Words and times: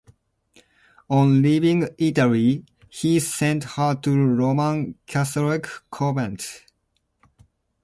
On 1.11 1.43
leaving 1.43 1.87
Italy, 1.99 2.65
he 2.89 3.19
sent 3.19 3.65
her 3.65 3.93
to 3.93 4.09
a 4.11 4.25
Roman 4.33 4.95
Catholic 5.05 5.67
convent. 5.91 6.65